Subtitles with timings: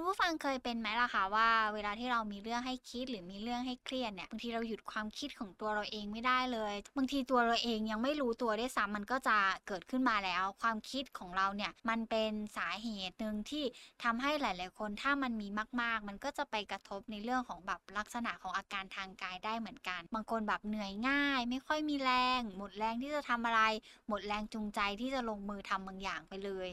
[0.00, 13.64] คุณผู้ฟังเคยเป็นไหมล่ะคะว่าเวลาที่เรามีเรื่องให้คิดหรือมีเรื่องให้เครียดเนี่ยบางทีเราหยุดความคิดของตัวเราเองไม่ได้เลย บางทีตัวเราเองยังไม่รู้ตัวด้วยซ้ำมันก็จะเกิดขึ้นมาแล้ว ความคิดของเราเนี่ยมันเป็นสาเหตุหนึ่งที่
[14.02, 15.48] ทำให้หลาย ๆ คนถ้ามันมี
[15.80, 23.62] มาก ๆ มันก็จะไปกระทบในเรื่องของแบบลักษณะของอาการทางกายได้เหมือนกัน บางคนแบบเหนื่อยง่าย ไม่ค่อยมีแรง หมดแรงที่จะทำอะไร
[24.08, 26.70] หมดแรงจูงใจที่จะลงมือทำบางอย่างไปเลย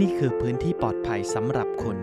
[0.00, 1.98] นี่คือพื้นที่ปลอดภัยสำหรับคุณ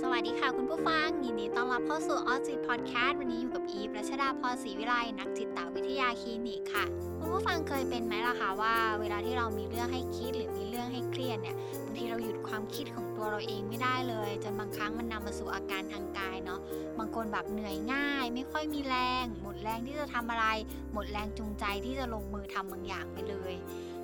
[0.00, 6.84] สวัสดีค่ะคุณผู้ฟัง ยินดีต้อนรับเข้าสู่ออจิตพอดแคสต์วันนี้อยู่กับอีฟรัชดาพรศรีวิไลนักจิตวิทยาคลินิกค่ะ
[7.26, 16.60] คุณผู้ฟังเคยเป็นไหมล่ะคะว่า เวลาที่เรามีเรื่องให้คิดหรือมีเรื่องให้เครียดเนี่ยบางทีเราหยุดความคิดของตัวเราเองไม่ได้เลย จนบางครั้งมันนำมาสู่อาการทางกายเนาะ
[16.98, 20.46] บางคนแบบเหนื่อยง่าย ไม่ค่อยมีแรง หมดแรงที่จะทำอะไร
[20.92, 23.52] หมดแรงจูงใจที่จะลงมือทำบางอย่างไปเลย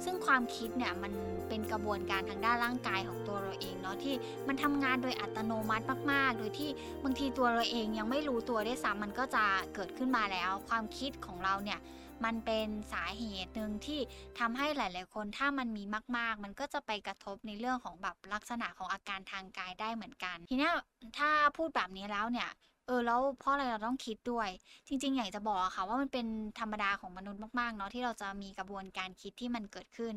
[0.05, 1.13] ซึ่งความคิดเนี่ยมัน
[1.49, 4.15] เป็นกระบวนการทางด้านร่างกายของตัวเราเองเนาะที่
[4.49, 6.71] มันทำงานโดยอัตโนมัติมาก ๆ โดยที่
[7.05, 11.81] บางทีตัวเราเองยังไม่รู้ตัวได้ซ้ำมันก็จะเกิดขึ้นมาแล้ว ความคิดของเราเนี่ย
[12.25, 14.01] มันเป็นสาเหตุหนึ่งที่
[14.39, 15.85] ทำให้หลาย ๆ คนถ้ามันมี
[16.17, 20.71] มาก ๆ มันก็จะไปกระทบในเรื่องของแบบลักษณะของอาการทางกายได้เหมือนกัน ทีนี้
[21.19, 22.49] ถ้าพูดแบบนี้แล้วเนี่ย
[22.87, 24.49] เออแล้วเพราะอะไรเราต้องคิดด้วย
[24.89, 26.27] จริง ๆ อยากจะบอกอะค่ะว่ามันเป็น
[26.59, 30.15] ธรรมดาของมนุษย์มากๆเนาะที่เราจะมีกระบวนการคิดที่มันเกิดขึ้น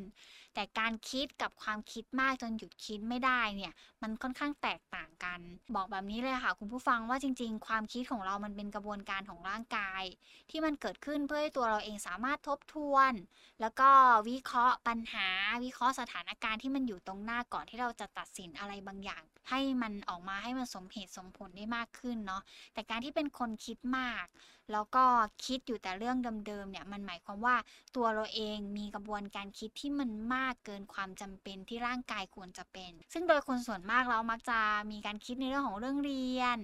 [0.53, 5.39] แต่การคิดกับความคิดมากจนหยุดคิดไม่ได้เนี่ย มันค่อนข้างแตกต่างกัน
[5.75, 10.03] บอกแบบนี้เลยค่ะ คุณผู้ฟังว่าจริง ๆ ความคิดของเรามันเป็นกระบวนการของร่างกาย
[10.49, 13.13] ที่มันเกิดขึ้นเพื่อให้ตัวเราเองสามารถทบทวน
[13.61, 13.89] แล้วก็
[14.29, 15.27] วิเคราะห์ปัญหา
[15.63, 22.41] วิเคราะห์สถานการณ์ที่มันอยู่ตรงหน้าก่อนที่เราจะตัดสินอะไรบางอย่าง ให้มันออกมาให้มันสมเหตุสมผลได้มากขึ้นเนาะ
[22.73, 24.25] แต่การที่เป็นคนคิดมาก
[24.71, 25.05] แล้วก็
[25.45, 27.55] คิดอยู่แต่เรื่องเดิมๆเนี่ยมันหมายความว่า
[27.95, 34.59] ตัวเราเองมีกระบวนการคิดที่มันมากเกินความจำเป็นที่ร่างกายควรจะเป็น ซึ่งโดยคนส่วนมากเรามักจะ
[34.91, 36.57] มีการคิดในเรื่องของเรื่องเรียน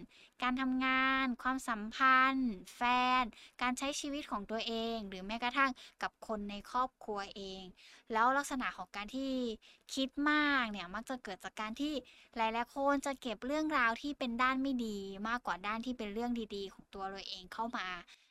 [0.43, 2.81] การทำงาน ความสัมพันธ์ แฟ
[3.21, 3.23] น
[3.61, 5.71] การใช้ชีวิตของตัวเอง หรือแม้กระทั่ง
[6.03, 7.63] กับคนในครอบครัวเอง
[8.13, 9.31] แล้วลักษณะของการที่
[9.95, 11.93] คิดมากเนี่ยมักจะเกิดจากการที่
[12.35, 17.87] หลายๆคนจะเก็บเรื่องราวที่เป็นด้านไม่ดีมากกว่าด้านที่เป็นเรื่องดีๆ ของตัวเราเองเข้ามา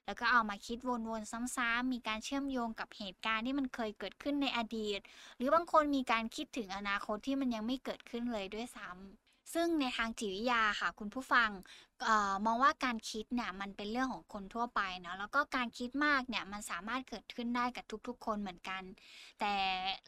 [0.06, 5.00] แล้วก็เอามาคิดวนๆซ้ำๆมีการเชื่อมโยงกับเหตุการณ์ที่มันเคยเกิดขึ้นในอดีต
[5.36, 11.50] หรือบางคนมีการคิดถึงอนาคตที่มันยังไม่เกิดขึ้นเลยด้วยซ้ำซึ่งในทางจิตวิทยาค่ะคุณผู้ฟัง
[12.46, 18.82] มองว่าการคิดเนี่ยมันเป็นเรื่องของคนทั่วไปเนาะแล้วก็การคิดมากเนี่ยมันสามารถเกิดขึ้นได้กับทุกๆ คนเหมือนกัน
[19.40, 19.54] แต่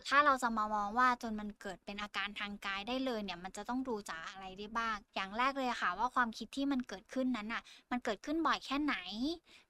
[0.08, 8.96] ถ้าเราจะมามองว่าจนมันเกิดเป็นอาการทางกายได้เลยเนี่ยมันจะต้องดูจากอะไรได้บ้าง อย่างแรกเลยค่ะว่าความคิดที่มันเกิดขึ้นนั้นอะมันเกิดขึ้นบ่อยแค่ไหน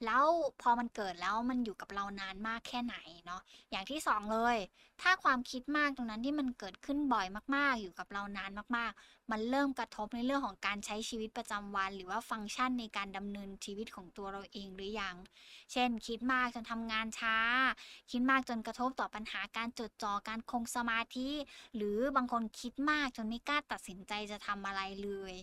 [0.05, 0.25] แล้ว
[0.63, 2.97] พอมันเกิดแล้วมันอยู่กับเรานานมากแค่ไหน
[3.27, 3.41] เนาะ
[3.71, 4.57] อย่างที่สองเลย
[5.03, 15.17] ถ้าความคิดมากตรงนั้นที่มันเกิดขึ้นบ่อยมากๆ อยู่กับเรานานมากๆ มันเริ่มกระทบในเรื่องของการใช้ชีวิตประจำวันหรือว่าฟังก์ชันในการดำเนินชีวิตของตัวเราเองหรือยัง
[15.73, 17.37] เช่น คิดมากจนทำงานช้า
[18.11, 21.31] คิดมากจนกระทบต่อปัญหาการจดจ่อการคงสมาธิ
[21.77, 25.35] หรือบางคนคิดมากจนไม่กล้าตัดสินใจจะทำอะไรเลย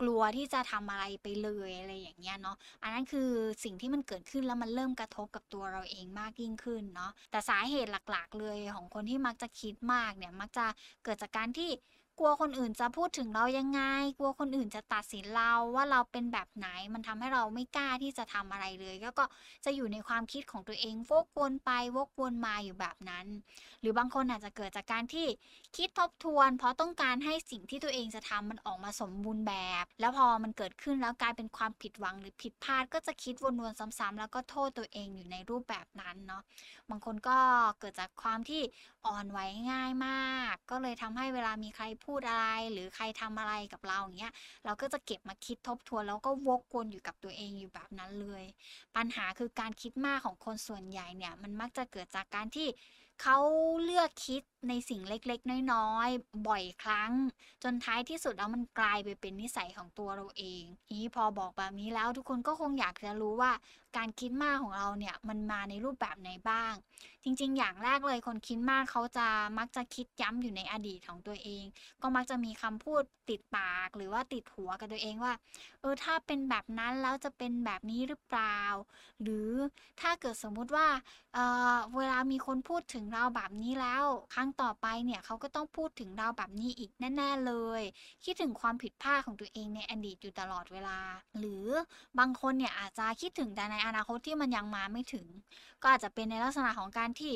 [0.00, 3.30] กลัวที่จะทำอะไรไปเลยอะไรอย่างเงี้ยเนาะอันนั้นคือ
[3.64, 10.66] สิ่งที่มันเกิดขึ้นแล้วมันเริ่มกระทบกับตัวเราเองมากยิ่งขึ้นเนาะแต่สาเหตุหลักๆ เลยของคนที่มักจะคิดมากเนี่ยมักจะ
[11.04, 11.70] เกิดจากการที่
[12.18, 13.80] กลัวคนอื่นจะพูดถึงเรายังไง
[14.18, 19.24] กลัวคนอื่นจะตัดสินเราว่าเราเป็นแบบไหน มันทำให้เราไม่กล้าที่จะทำอะไรเลย แล้วก็
[19.64, 23.26] จะอยู่ในความคิดของตัวเองวกวนไปวกวนมาอยู่แบบนั้น
[23.80, 25.26] หรือบางคนอาจจะเกิดจากการที่
[25.76, 36.42] คิดทบทวน เพราะต้องการให้สิ่งที่ตัวเองจะทำมันออกมาสมบูรณ์แบบ แล้วพอมันเกิดขึ้นแล้วกลายเป็นความผิดหวังหรือผิดพลาด ก็จะคิดวนๆซ้ำๆแล้วก็โทษตัวเองอยู่ในรูปแบบนั้นเนาะ
[36.90, 37.38] บางคนก็
[37.80, 38.62] เกิดจากความที่
[39.06, 39.38] อ่อนไหว
[39.70, 44.32] ง่ายมาก ก็เลยทำให้เวลามีใครพูดอะไร หรือใครทำอะไรกับเราอย่างเงี้ย
[44.64, 48.44] เราก็จะเก็บมาคิดทบทวนแล้วก็วกวนอยู่กับตัวเองอยู่แบบนั้นเลย
[48.96, 52.68] ปัญหาคือการคิดมากของคนส่วนใหญ่เนี่ยมันมักจะเกิดจากการที่
[53.22, 53.38] เขา
[53.84, 57.12] เลือกคิดในสิ่งเล็กๆ น้อยๆ บ่อยครั้ง
[57.62, 63.52] จนท้ายที่สุดแล้วมันกลายไปเป็นนิสัยของตัวเราเองทีนี้พอบอกแบบนี้แล้วทุกคนก็คงอยากจะรู้ว่า
[63.96, 66.72] การคิดมากของเราเนี่ยมันมาในรูปแบบไหนบ้าง
[67.24, 69.26] จริง ๆ อย่างแรกเลยคนคิดมากเขาจะ
[69.58, 71.64] มักจะคิดย้ำอยู่ในอดีตของตัวเอง
[72.02, 75.32] ก็มักจะมีคำพูดติดปากหรือว่าติดหัวกับตัวเองว่า
[75.80, 78.60] เออถ้าเป็นแบบนั้นแล้วจะเป็นแบบนี้หรือเปล่า
[79.22, 79.50] หรือ
[80.00, 80.88] ถ้าเกิดสมมุติว่า
[81.34, 81.38] เอ
[81.74, 84.04] อเวลามีคนพูดถึงเราแบบนี้แล้ว
[84.34, 87.82] ครั้งต่อไปเนี่ยเขาก็ต้องพูดถึงเราแบบนี้อีกแน่ๆเลย
[88.24, 90.98] คิดถึงความผิดพลาดของตัวเองในอดีตอยู่ตลอดเวลา
[91.38, 91.66] หรือ
[92.18, 95.26] บางคนเนี่ยอาจจะคิดถึงแต่ในอนาคตที่มันยังมาไม่ถึง
[95.82, 97.32] ก็อาจจะเป็นในลักษณะของการที่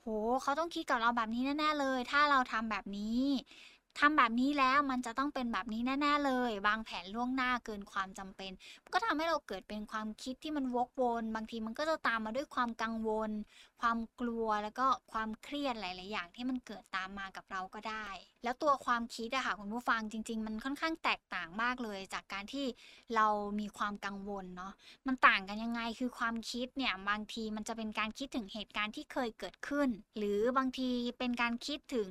[0.00, 0.06] โห
[0.42, 3.22] เขาต้องคิดกับเราแบบนี้แน่ๆเลย ถ้าเราทำแบบนี้
[3.98, 8.50] ทำแบบนี้แล้วมันจะต้องเป็นแบบนี้แน่ ๆ เลย วางแผนล่วงหน้าเกินความจำเป็น
[8.92, 13.30] ก็ทำให้เราเกิดเป็นความคิดที่มันวกวน บางทีมันก็จะตามมาด้วยความกังวล
[13.80, 18.08] ความกลัวแล้วก็ความเครียดหลาย ๆ อย่างที่มันเกิดตามมากับเราก็ได้
[18.44, 22.66] แล้วตัวความคิดอะค่ะคุณผู้ฟังจริง ๆ มันค่อนข้างแตกต่างมากเลย จากการที่
[23.16, 23.26] เรา
[23.60, 24.72] มีความกังวลเนาะ
[25.06, 32.10] มันต่างกันยังไงคือความคิดเนี่ยบางทีมันจะเป็นการคิดถึงเหตุการณ์ที่เคยเกิดขึ้น หรือบางทีเป็นการคิดถึง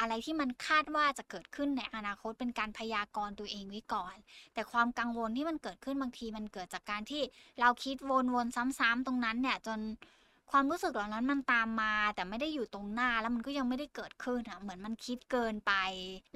[0.00, 4.16] อะไรที่มันคาดว่าจะเกิดขึ้นในอนาคตเป็นการพยากรณ์ตัวเองไว้ก่อน
[4.54, 7.22] แต่ความกังวลที่มันเกิดขึ้นบางทีมันเกิดจากการที่
[7.60, 8.12] เราคิดว
[8.44, 9.80] นๆซ้ำๆตรงนั้นเนี่ยจน
[10.54, 15.72] ความรู้สึกเหล่านั้นมันตามมา แต่ไม่ได้อยู่ตรงหน้าแล้วมันก็ยังไม่ได้เกิดขึ้นอะเหมือนมันคิดเกินไป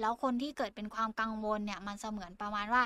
[0.01, 2.83] แล้วคนที่เกิดเป็นความกังวลเนี่ยมันเสมือนประมาณว่า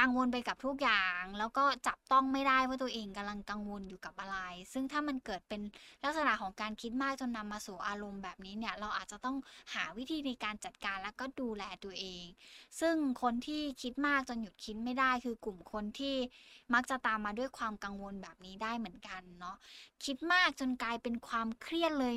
[0.00, 4.38] กังวลไปกับทุกอย่าง แล้วก็จับต้องไม่ได้ว่าตัวเองกำลังกังวลอยู่กับอะไร
[4.72, 5.62] ซึ่งถ้ามันเกิดเป็น
[6.04, 9.36] ลักษณะของการคิดมากจนนำมาสู่อารมณ์แบบนี้เนี่ยเราอาจจะต้อง
[9.74, 12.24] หาวิธีในการจัดการแล้วก็ดูแลตัวเอง
[12.80, 16.16] ซึ่งคนที่คิดมากจนหยุดคิดไม่ได้ คือกลุ่มคนที่
[16.74, 19.56] มักจะตามมาด้วยความกังวลแบบนี้ได้เหมือนกันเนาะ
[20.04, 22.14] คิดมากจนกลายเป็นความเครียดเลย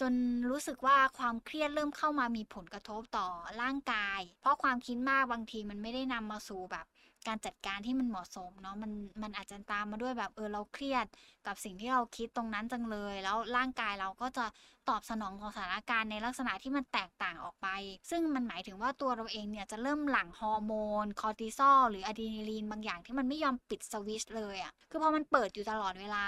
[0.00, 0.12] จน
[0.50, 3.28] รู้สึกว่าความเครียดเริ่มเข้ามามีผลกระทบต่อ
[3.62, 6.86] ร่างกาย เพราะความคิดมากบางทีมันไม่ได้นำมาสู่แบบ
[7.28, 8.92] การจัดการที่มันเหมาะสมเนาะมัน
[9.22, 11.06] มันอาจจะตามมาด้วยแบบเออเราเครียด
[11.46, 14.46] กับสิ่งที่เราคิดตรงนั้นจังเลย แล้วร่างกายเราก็จะ
[14.88, 17.68] ตอบสนองต่อสถานการณ์ในลักษณะที่มันแตกต่างออกไป
[18.10, 20.72] ซึ่งมันหมายถึงว่าตัวเราเองเนี่ยจะเริ่มหลั่งฮอร์โม
[21.04, 26.24] นคอร์ติซอลหรืออะดรีนาลีนบางอย่างที่มันไม่ยอมปิดสวิชเลยอะ่ะคือพอมันเปิดอยู่ตลอดเวลา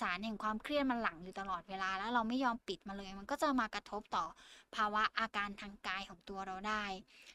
[0.00, 4.24] สารแห่งความเครียดมันหลั่งอยู่ตลอดเวลา แล้วเราไม่ยอมปิดมาเลย มันก็จะมากระทบต่อ
[4.76, 6.84] ภาวะอาการทางกายของตัวเราได้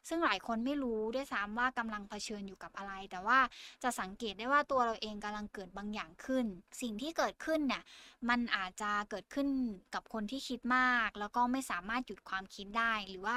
[0.08, 3.40] ซึ่งหลายคนไม่รู้ด้วยซ้ำว่ากำลังเผชิญอยู่กับอะไร แต่ว่า
[3.84, 6.46] จะสังเกตได้ว่าตัวเราเองกำลังเกิดบางอย่างขึ้น
[6.82, 7.84] สิ่งที่เกิดขึ้นเนี่ย
[8.30, 9.48] มันอาจจะเกิดขึ้น
[9.94, 13.36] กับคนที่คิดมาก แล้วก็ไม่สามารถหยุดความคิดได้ หรือว่า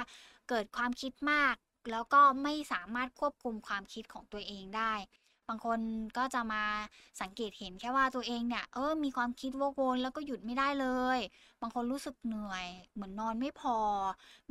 [0.49, 1.55] เกิดความคิดมาก
[1.93, 4.95] แล้วก็ไม่สามารถควบคุมความคิดของตัวเองได้
[5.49, 5.81] บางคน
[6.17, 6.65] ก็จะมา
[7.21, 10.87] สังเกตเห็นแค่ว่าตัวเองเนี่ย เออ มีความคิดวกวนแล้วก็หยุดไม่ได้เล
[11.17, 11.19] ย
[11.61, 13.79] บางคนรู้สึกเหนื่อย เหมือนนอนไม่พอ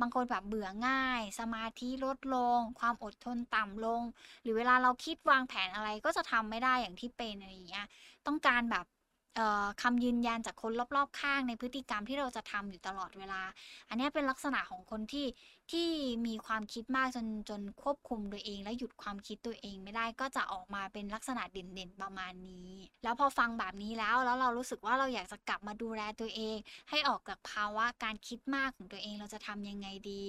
[0.00, 4.02] บางคนแบบเบื่อง่าย สมาธิลดลง ความอดทนต่ำลง
[4.42, 7.86] หรือเวลาเราคิดวางแผนอะไรก็จะทำไม่ได้อย่างที่เป็นอะไรอย่างเงี้ย
[8.26, 8.86] ต้องการแบบ
[9.82, 13.42] คำยืนยันจากคนรอบๆข้างในพฤติกรรมที่เราจะทำอยู่ตลอดเวลา
[13.88, 15.26] อันนี้เป็นลักษณะของคนที่
[15.72, 15.88] ที่
[16.26, 22.70] มีความคิดมากจนจนควบคุมตัวเอง และหยุดความคิดตัวเองไม่ได้ก็จะออกมาเป็นลักษณะเด่นๆประมาณนี้
[23.04, 26.56] แล้วพอฟังแบบนี้แล้วแล้วเรารู้สึกว่าเราอยากจะกลับมาดูแลตัวเอง
[26.90, 30.22] ให้ออกจากภาวะการคิดมากของตัวเองเราจะทำยังไงดี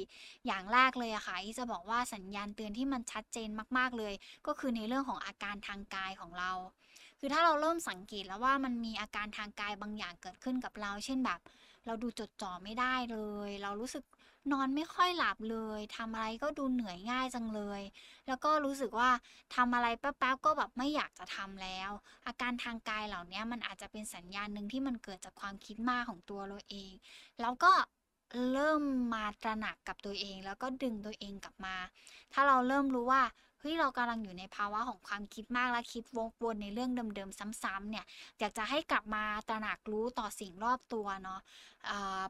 [0.46, 4.13] อย่างแรกเลยอะค่ะที่จะบอกว่าสัญญาณเตือนที่มันชัดเจนมากๆเลย
[4.48, 6.52] ก็คือในเรื่องของอาการทางกายของเรา
[7.20, 11.40] คือถ้าเราเริ่มสังเกตแล้วว่ามันมีอาการทางกายบางอย่างเกิดขึ้นกับเรา เช่นแบบ
[11.86, 13.18] เราดูจดจ่อไม่ได้เล
[13.48, 14.04] ย เรารู้สึก
[14.52, 17.82] นอนไม่ค่อยหลับเลยทำอะไรก็ดูเหนื่อยง่ายจังเลย
[18.28, 19.10] แล้วก็รู้สึกว่า
[19.56, 21.92] ทำอะไรแป๊บๆก็แบบไม่อยากจะทำแล้ว
[22.28, 26.92] อาการทางกายเหล่านี้มันอาจจะเป็นสัญญาณหนึ่งที่มันเกิดจากความคิดมากของตัวเราเอง
[27.42, 27.72] แล้วก็
[28.54, 28.82] เริ่ม
[29.14, 31.76] มาตระหนักกับตัวเอง แล้วก็ดึงตัวเองกลับมา
[32.34, 33.22] ถ้าเราเริ่มรู้ว่า
[33.68, 38.06] ฮ้ยเรากำลังอยู่ในภาวะของความคิดมากและคิดวกวนในเรื่องเดิมๆซ้ำๆเนี่ย
[38.40, 41.40] อยากจะให้กลับมาตระหนักรู้ต่อสิ่งรอบตัวเนาะ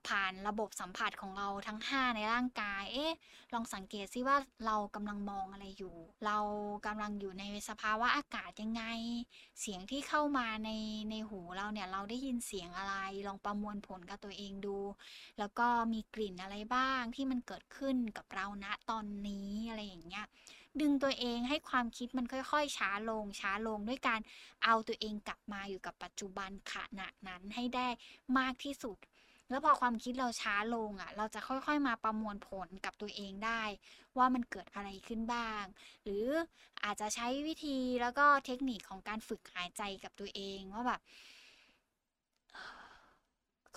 [0.08, 3.14] ผ่านระบบสัมผัสของเราทั้ง 5 ในร่างกาย เอ๊ะ
[3.54, 6.38] ลองสังเกตซิว่าเรากำลังมองอะไรอยู่ เรา
[6.88, 8.84] กำลังอยู่ในสภาวะอากาศยังไง
[9.60, 10.70] เสียงที่เข้ามาใน
[11.12, 12.96] ในหูเราเนี่ยเราได้ยินเสียงอะไร
[13.28, 14.78] ลองประมวลผลกับตัวเองดู
[15.40, 20.26] แล้วก็มีกลิ่นอะไรบ้างที่มันเกิดขึ้นกับเราณตอนนี้อะไรอย่างเงี้ย
[20.82, 24.20] ดึงตัวเองให้ความคิดมันค่อยๆ ช้าลงช้าลงด้วยการ
[24.64, 27.88] เอาตัวเองกลับมาอยู่กับปัจจุบันขณะนั้นให้ได้
[28.38, 28.98] มากที่สุด
[29.50, 33.64] แล้วพอความคิดเราช้าลงอะ เราจะค่อยๆมาประมวลผลกับตัวเองได้
[34.18, 35.64] ว่ามันเกิดอะไรขึ้นบ้าง
[36.04, 36.26] หรือ
[36.84, 41.02] อาจจะใช้วิธีแล้วก็เทคนิคของการฝึกหายใจกับตัวเองว่าแบบ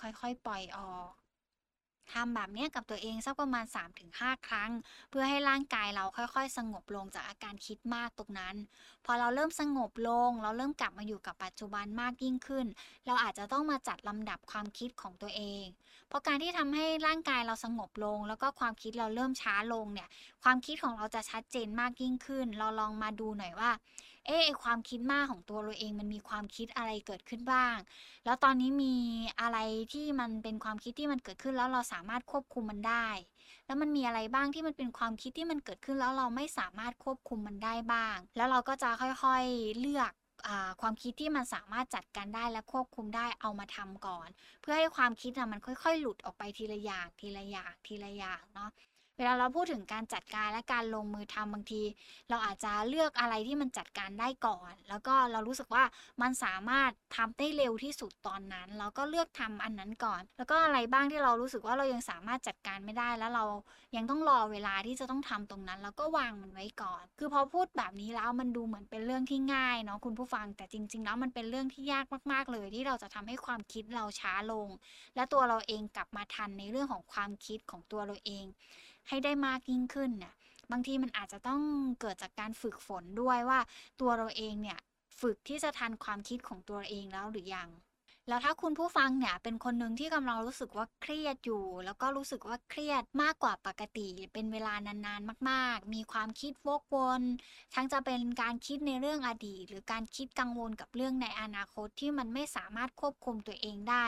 [0.00, 1.12] ค่อยๆปล่อยออก
[2.12, 3.65] ทำแบบนี้กับตัวเองสักประมาณ
[4.07, 4.71] 3-5 ครั้ง
[5.11, 8.57] เพื่อให้ร่างกายเราค่อย ๆ สงบลงจากอาการคิดมากตรงนั้น
[9.05, 12.67] พอเราเริ่มสงบลง เราเริ่มกลับมาอยู่กับปัจจุบันมากยิ่งขึ้น
[13.07, 15.65] เราอาจจะต้องมาจัดลำดับความคิดของตัวเอง
[16.09, 20.09] เพราะการที่ทำให้ร่างกายเราสงบลง แล้วก็ความคิดเราเริ่มช้าลงเนี่ย
[20.43, 23.71] ความคิดของเราจะชัดเจนมากยิ่งขึ้น เราลองมาดูหน่อยว่า
[24.28, 27.76] เอ๊ความคิดมากของตัวเราเองมันมีความคิดอะไรเกิดขึ้นบ้าง
[28.25, 28.94] แล้วตอนนี้มี
[29.40, 29.58] อะไร
[29.92, 33.08] ที่มันเป็นความคิดที่มันเกิดขึ้นแล้วเราสามารถควบคุมมันได้
[33.66, 40.12] แล้วมันมีอะไรบ้างที่มันเป็นความคิดที่มันเกิดขึ้นแล้วเราไม่สามารถควบคุมมันได้บ้าง แล้วเราก็จะค่อยๆเลือก
[40.80, 44.28] ความคิดที่มันสามารถจัดการได้และควบคุมได้เอามาทำก่อน
[44.61, 48.70] เพื่อให้ความคิดอะมันค่อย ๆ หลุดออกไปทีละอย่างทีละอย่างทีละอย่างเนาะ
[49.19, 51.83] เวลาเราพูดถึงการจัดการและการลงมือทำบางที
[52.31, 55.85] เราอาจจะเลือกอะไรที่มันจัดการได้ก่อน แล้วก็เรารู้สึกว่า
[56.23, 63.45] มันสามารถทำได้เร็วที่สุดตอนนั้น เราก็เลือกทำอันนั้นก่อน แล้วก็อะไรบ้างที่เรารู้สึกว่าเรายังสามารถจัดการไม่ได้ แล้วเรา
[63.97, 74.69] ยังต้องรอเวลาที่จะต้องทำตรงนั้น แล้วก็วางมันไว้ก่อน คือพอพูดแบบนี้แล้วมันดูเหมือนเป็นเรื่องที่ง่ายเนาะคุณผู้ฟังแต่จริง ๆ แล้วมันเป็นเรื่องที่ยากมาก ๆ เลยที่เราจะทำให้ความคิดเราช้าลง
[75.17, 78.47] และตัวเราเองกลับมาทันในเรื่องของความคิดของตัวเราเอง
[79.09, 80.35] ให้ได้มากยิ่งขึ้นเนี่ย
[80.71, 81.62] บางทีมันอาจจะต้อง
[82.00, 83.61] เกิดจากการฝึกฝนด้วยว่า
[84.00, 84.79] ตัวเราเองเนี่ย
[85.21, 87.69] ฝึกที่จะทันความคิดของตัวเองแล้วหรือยัง
[88.29, 97.23] แล้วถ้าคุณผู้ฟังเนี่ยเป็นคนหนึ่งที่กำลังรู้สึกว่าเครียดอยู่ แล้วก็รู้สึกว่าเครียดมากกว่าปกติ เป็นเวลานานๆมาก ๆ มีความคิดวกวน
[97.75, 104.07] ทั้งจะเป็นการคิดในเรื่องอดีต หรือการคิดกังวลกับเรื่องในอนาคตที่มันไม่สามารถควบคุมตัวเองได้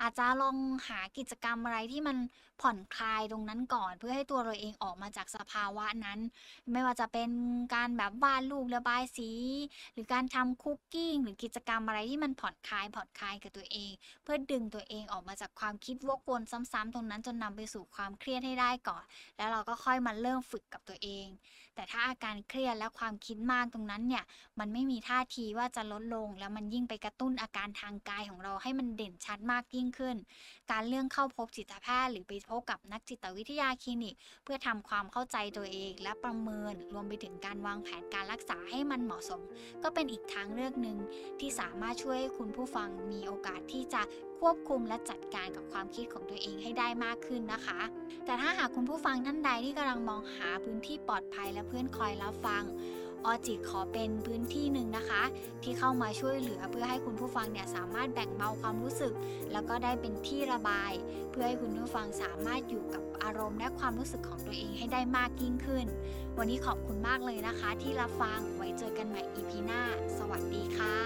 [0.00, 0.56] อาจจะลอง
[0.88, 2.16] หากิจกรรมอะไรที่มัน
[2.62, 6.18] ผ่อนคลายตรงนั้นก่อน เพื่อให้ตัวเราเองออกมาจากสภาวะนั้น
[6.72, 7.30] ไม่ว่าจะเป็น
[7.74, 9.30] การแบบวาดรูประบายสี
[9.92, 19.04] หรือการทำคุกกิ้งหรือกิจกรรมอะไรที่มันผ่อนคลายผ่อนคลายกับตัวเอง เพื่อดึงตัวเองออกมาจากความคิดวกวนซ้ำๆตรงนั้นจนนำไปสู่ความเครียดให้ได้ก่อน
[19.36, 21.26] แล้วเราก็ค่อยมาเริ่มฝึกกับตัวเอง
[21.74, 24.24] แต่ถ้าอาการเครียดและความคิดมากตรงนั้นเนี่ย
[24.58, 30.16] มันไม่มีท่าทีว่าจะลดลง แล้วมันยิ่งไปกระตุ้นอาการทางกายของเราให้มันเด่นชัดมากยิ่งขึ้น
[30.70, 34.14] การเรื่องเข้าพบจิตแพทย์หรือไปพบกับนักจิตวิทยาคลินิก
[34.44, 39.40] เพื่อทำความเข้าใจตัวเองและประเมินรวมไปถึงการวางแผนการรักษาให้มันเหมาะสม
[39.82, 40.98] ก็เป็นอีกทางเลือกหนึ่ง
[41.40, 44.02] ที่สามารถช่วยให้คุณผู้ฟังมีโอกาสที่จะ
[44.40, 47.80] ควบคุมและจัดการกับความคิดของตัวเองให้ได้มากขึ้นนะคะ
[48.24, 52.62] แต่ถ้าหากคุณผู้ฟังท่านใดที่กำลังมองหาพื้นที่ปลอดภัยและเพื่อนคอยรับฟัง
[53.26, 55.22] ออจิตขอเป็นพื้นที่หนึ่งนะคะ
[55.62, 59.12] ที่เข้ามาช่วยเหลือเพื่อให้คุณผู้ฟังเนี่ยสามารถแบ่งเบาความรู้สึก
[59.52, 60.92] แล้วก็ได้เป็นที่ระบาย
[61.30, 65.86] เพื่อให้คุณผู้ฟังสามารถอยู่กับอารมณ์และความรู้สึกของตัวเองให้ได้มากยิ่งขึ้น
[66.38, 69.82] วันนี้ขอบคุณมากเลยนะคะ ที่รับฟังไว้เจอกันใหม่ EP หน้า
[70.18, 70.96] สวัสดีค่ะ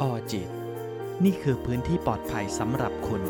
[0.00, 0.48] ออจิต
[1.24, 3.22] นี่คือพื้นที่ปลอดภัยสำหรับคุณ